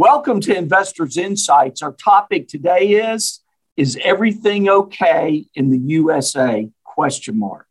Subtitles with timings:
[0.00, 1.82] Welcome to Investors Insights.
[1.82, 3.40] Our topic today is
[3.76, 6.70] Is everything okay in the USA?
[6.84, 7.66] Question mark.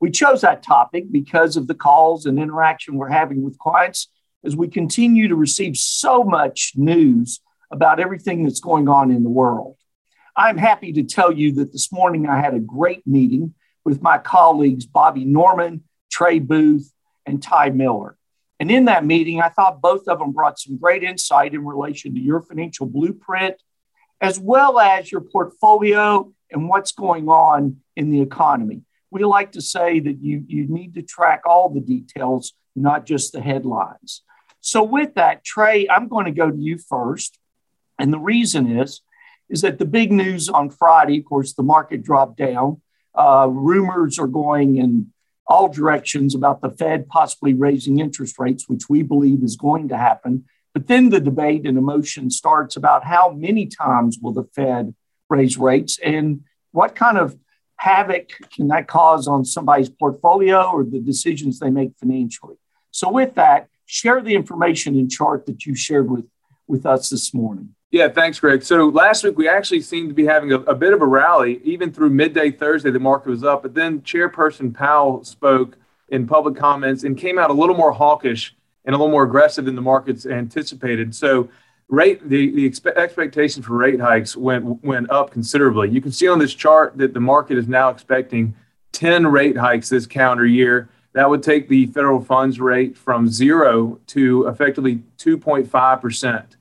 [0.00, 4.08] We chose that topic because of the calls and interaction we're having with clients
[4.42, 7.40] as we continue to receive so much news
[7.70, 9.76] about everything that's going on in the world.
[10.34, 13.52] I'm happy to tell you that this morning I had a great meeting
[13.84, 16.90] with my colleagues, Bobby Norman, Trey Booth,
[17.26, 18.16] and Ty Miller.
[18.60, 22.14] And in that meeting, I thought both of them brought some great insight in relation
[22.14, 23.56] to your financial blueprint,
[24.20, 28.82] as well as your portfolio and what's going on in the economy.
[29.10, 33.32] We like to say that you, you need to track all the details, not just
[33.32, 34.22] the headlines.
[34.60, 37.38] So, with that, Trey, I'm going to go to you first.
[37.98, 39.00] And the reason is,
[39.48, 42.82] is that the big news on Friday, of course, the market dropped down.
[43.14, 45.12] Uh, rumors are going in
[45.48, 49.96] all directions about the Fed possibly raising interest rates, which we believe is going to
[49.96, 50.44] happen.
[50.74, 54.94] But then the debate and emotion starts about how many times will the Fed
[55.30, 57.36] raise rates and what kind of
[57.76, 62.56] havoc can that cause on somebody's portfolio or the decisions they make financially.
[62.90, 66.26] So, with that, share the information and chart that you shared with,
[66.66, 67.74] with us this morning.
[67.90, 68.62] Yeah, thanks, Greg.
[68.62, 71.60] So last week we actually seemed to be having a, bit of a rally.
[71.64, 73.62] Even through midday Thursday, the market was up.
[73.62, 75.78] But then Chairperson Powell spoke
[76.10, 79.64] in public comments and came out a little more hawkish and a little more aggressive
[79.64, 81.14] than the markets anticipated.
[81.14, 81.48] So
[81.88, 85.88] rate the, the expe- expectation for rate hikes went went up considerably.
[85.88, 88.54] You can see on this chart that the market is now expecting
[88.92, 90.90] 10 rate hikes this calendar year.
[91.14, 96.57] That would take the federal funds rate from zero to effectively 2.5 percent.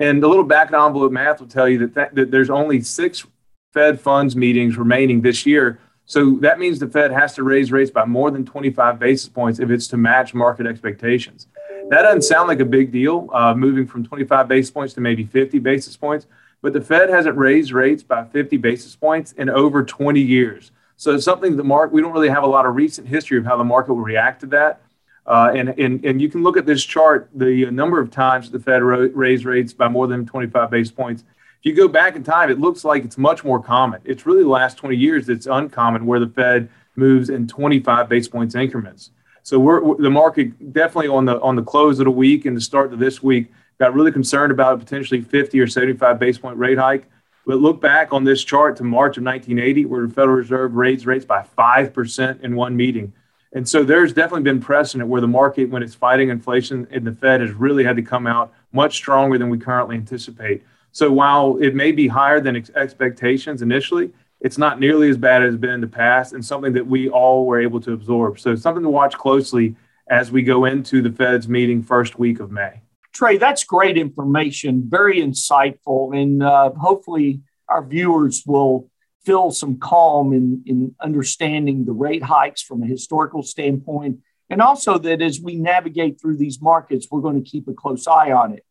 [0.00, 3.26] And the little back envelope math will tell you that, that, that there's only six
[3.72, 5.78] Fed funds meetings remaining this year.
[6.06, 9.60] So that means the Fed has to raise rates by more than 25 basis points
[9.60, 11.46] if it's to match market expectations.
[11.90, 15.24] That doesn't sound like a big deal, uh, moving from 25 basis points to maybe
[15.24, 16.26] 50 basis points.
[16.62, 20.72] But the Fed hasn't raised rates by 50 basis points in over 20 years.
[20.96, 23.44] So it's something the market, we don't really have a lot of recent history of
[23.44, 24.80] how the market will react to that.
[25.30, 28.58] Uh, and, and, and you can look at this chart, the number of times the
[28.58, 31.22] Fed raised rates by more than 25 basis points.
[31.22, 34.00] If you go back in time, it looks like it's much more common.
[34.04, 38.26] It's really the last 20 years that's uncommon where the Fed moves in 25 basis
[38.26, 39.12] points increments.
[39.44, 42.56] So we're, we're, the market definitely on the on the close of the week and
[42.56, 46.40] the start of this week got really concerned about a potentially 50 or 75 basis
[46.40, 47.08] point rate hike.
[47.46, 51.06] But look back on this chart to March of 1980, where the Federal Reserve raised
[51.06, 53.12] rates by five percent in one meeting.
[53.52, 57.12] And so there's definitely been precedent where the market, when it's fighting inflation, and the
[57.12, 60.62] Fed has really had to come out much stronger than we currently anticipate.
[60.92, 65.42] So while it may be higher than ex- expectations initially, it's not nearly as bad
[65.42, 68.38] as it's been in the past and something that we all were able to absorb.
[68.38, 69.76] So something to watch closely
[70.08, 72.80] as we go into the Fed's meeting first week of May.
[73.12, 78.89] Trey, that's great information, very insightful, and uh, hopefully our viewers will
[79.24, 84.18] feel some calm in, in understanding the rate hikes from a historical standpoint.
[84.48, 88.06] And also that as we navigate through these markets, we're going to keep a close
[88.06, 88.64] eye on it.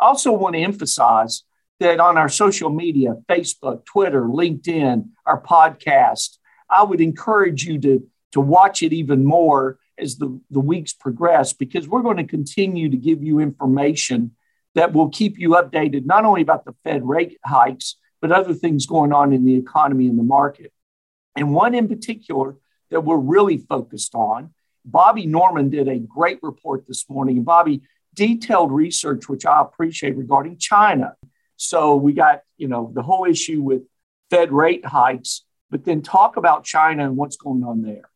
[0.00, 1.44] I also want to emphasize
[1.80, 8.06] that on our social media, Facebook, Twitter, LinkedIn, our podcast, I would encourage you to,
[8.32, 12.90] to watch it even more as the, the weeks progress because we're going to continue
[12.90, 14.32] to give you information
[14.74, 18.86] that will keep you updated not only about the Fed rate hikes, but other things
[18.86, 20.72] going on in the economy and the market.
[21.36, 22.56] And one in particular
[22.90, 27.36] that we're really focused on, Bobby Norman did a great report this morning.
[27.38, 27.82] And Bobby,
[28.14, 31.14] detailed research, which I appreciate regarding China.
[31.56, 33.82] So we got, you know, the whole issue with
[34.30, 38.08] Fed rate hikes, but then talk about China and what's going on there.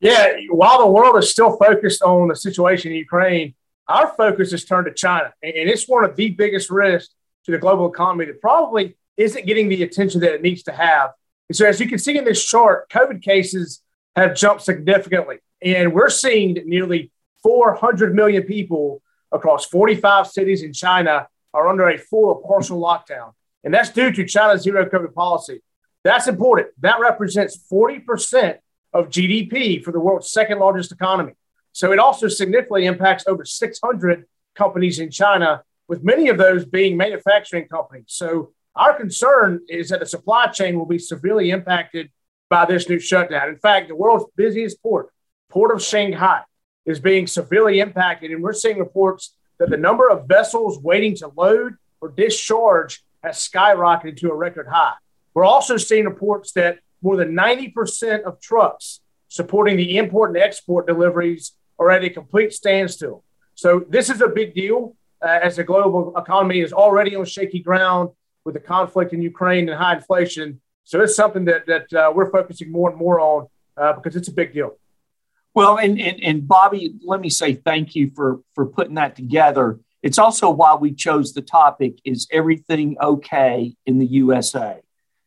[0.00, 3.54] Yeah, while the world is still focused on the situation in Ukraine,
[3.88, 5.32] our focus is turned to China.
[5.42, 9.68] And it's one of the biggest risks to the global economy that probably isn't getting
[9.68, 11.10] the attention that it needs to have.
[11.48, 13.82] And so, as you can see in this chart, COVID cases
[14.16, 15.38] have jumped significantly.
[15.62, 17.10] And we're seeing that nearly
[17.42, 19.02] 400 million people
[19.32, 23.32] across 45 cities in China are under a full or partial lockdown.
[23.62, 25.60] And that's due to China's zero COVID policy.
[26.02, 26.68] That's important.
[26.80, 28.58] That represents 40%
[28.92, 31.34] of GDP for the world's second largest economy.
[31.72, 34.24] So it also significantly impacts over 600
[34.54, 38.06] companies in China, with many of those being manufacturing companies.
[38.08, 42.10] So our concern is that the supply chain will be severely impacted
[42.48, 43.48] by this new shutdown.
[43.48, 45.10] In fact, the world's busiest port,
[45.48, 46.42] Port of Shanghai,
[46.86, 48.30] is being severely impacted.
[48.30, 53.36] And we're seeing reports that the number of vessels waiting to load or discharge has
[53.36, 54.94] skyrocketed to a record high.
[55.34, 60.86] We're also seeing reports that more than 90% of trucks supporting the import and export
[60.86, 63.24] deliveries are at a complete standstill.
[63.54, 64.96] So this is a big deal.
[65.22, 68.10] uh, as the global economy is already on shaky ground
[68.44, 70.60] with the conflict in Ukraine and high inflation.
[70.84, 73.46] So it's something that, that uh, we're focusing more and more on
[73.76, 74.76] uh, because it's a big deal.
[75.54, 79.80] Well, and, and, and Bobby, let me say thank you for, for putting that together.
[80.02, 84.80] It's also why we chose the topic is everything okay in the USA?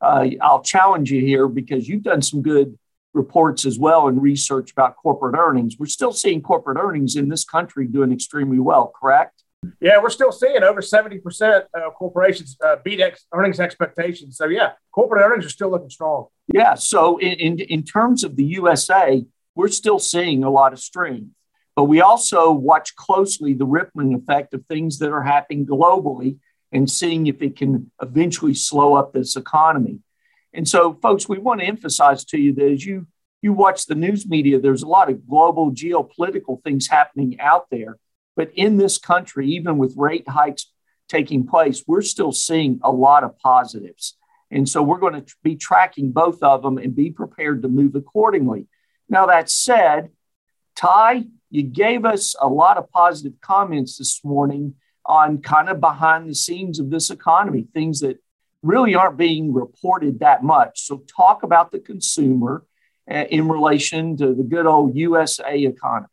[0.00, 2.78] Uh, I'll challenge you here because you've done some good
[3.12, 5.76] reports as well and research about corporate earnings.
[5.78, 9.43] We're still seeing corporate earnings in this country doing extremely well, correct?
[9.80, 14.36] Yeah, we're still seeing over 70% of corporations uh, beat ex- earnings expectations.
[14.36, 16.26] So, yeah, corporate earnings are still looking strong.
[16.52, 16.74] Yeah.
[16.74, 19.24] So, in, in, in terms of the USA,
[19.54, 21.30] we're still seeing a lot of strength.
[21.76, 26.38] But we also watch closely the rippling effect of things that are happening globally
[26.70, 30.00] and seeing if it can eventually slow up this economy.
[30.52, 33.06] And so, folks, we want to emphasize to you that as you
[33.42, 37.98] you watch the news media, there's a lot of global geopolitical things happening out there.
[38.36, 40.70] But in this country, even with rate hikes
[41.08, 44.16] taking place, we're still seeing a lot of positives.
[44.50, 47.94] And so we're going to be tracking both of them and be prepared to move
[47.94, 48.66] accordingly.
[49.08, 50.10] Now, that said,
[50.76, 54.74] Ty, you gave us a lot of positive comments this morning
[55.06, 58.18] on kind of behind the scenes of this economy, things that
[58.62, 60.80] really aren't being reported that much.
[60.86, 62.64] So, talk about the consumer
[63.10, 66.08] uh, in relation to the good old USA economy.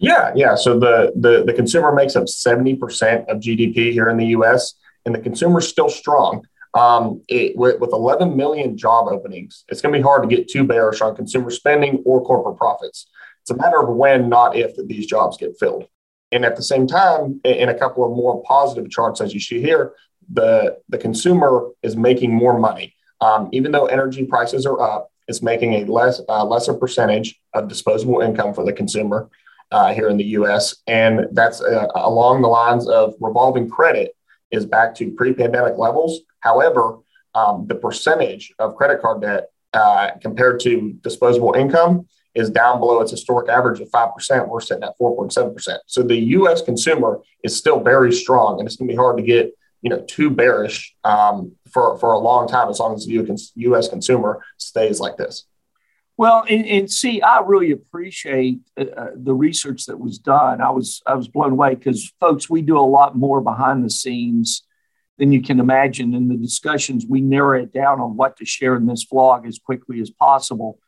[0.00, 0.54] Yeah, yeah.
[0.54, 4.74] So the the, the consumer makes up seventy percent of GDP here in the U.S.
[5.04, 6.46] and the consumer's still strong.
[6.72, 10.46] Um, it, with, with 11 million job openings, it's going to be hard to get
[10.46, 13.08] too bearish on consumer spending or corporate profits.
[13.42, 15.86] It's a matter of when, not if, that these jobs get filled.
[16.30, 19.60] And at the same time, in a couple of more positive charts, as you see
[19.60, 19.94] here,
[20.32, 22.94] the, the consumer is making more money.
[23.20, 27.66] Um, even though energy prices are up, it's making a less uh, lesser percentage of
[27.66, 29.28] disposable income for the consumer
[29.70, 30.76] uh, here in the U.S.
[30.86, 34.16] And that's uh, along the lines of revolving credit
[34.50, 36.20] is back to pre-pandemic levels.
[36.40, 36.98] However,
[37.34, 43.00] um, the percentage of credit card debt uh, compared to disposable income is down below
[43.00, 44.48] its historic average of 5%.
[44.48, 45.78] We're sitting at 4.7%.
[45.86, 46.62] So the U.S.
[46.62, 49.52] consumer is still very strong, and it's going to be hard to get
[49.82, 53.88] you know too bearish um, for, for a long time as long as the U.S.
[53.88, 55.46] consumer stays like this.
[56.20, 60.60] Well, and, and see, I really appreciate uh, uh, the research that was done.
[60.60, 63.88] I was I was blown away because, folks, we do a lot more behind the
[63.88, 64.64] scenes
[65.16, 66.12] than you can imagine.
[66.12, 69.58] In the discussions, we narrow it down on what to share in this vlog as
[69.58, 70.78] quickly as possible.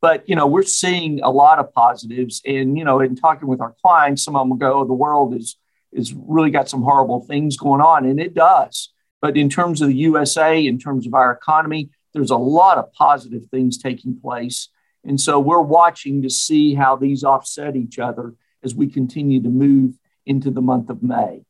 [0.00, 3.60] But you know, we're seeing a lot of positives, and you know, in talking with
[3.60, 5.56] our clients, some of them go, oh, "The world is
[5.92, 8.92] is really got some horrible things going on," and it does.
[9.20, 12.92] But in terms of the USA, in terms of our economy, there's a lot of
[12.92, 14.68] positive things taking place,
[15.04, 19.48] and so we're watching to see how these offset each other as we continue to
[19.48, 19.94] move
[20.26, 21.42] into the month of May.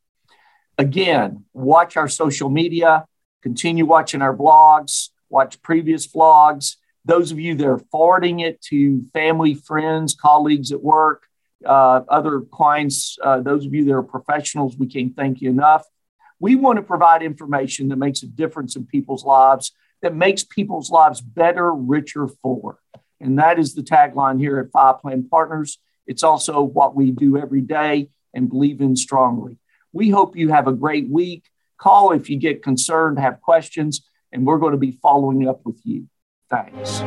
[0.79, 3.05] Again, watch our social media,
[3.43, 9.02] continue watching our blogs, watch previous vlogs those of you that are forwarding it to
[9.12, 11.25] family, friends, colleagues at work,
[11.64, 15.85] uh, other clients, uh, those of you that are professionals, we can't thank you enough.
[16.38, 19.73] We want to provide information that makes a difference in people's lives,
[20.03, 22.79] that makes people's lives better, richer, fuller.
[23.20, 25.79] And that is the tagline here at Five Plan Partners.
[26.06, 29.58] It's also what we do every day and believe in strongly.
[29.93, 31.44] We hope you have a great week.
[31.79, 35.81] Call if you get concerned, have questions, and we're going to be following up with
[35.84, 36.06] you.
[36.48, 37.00] Thanks.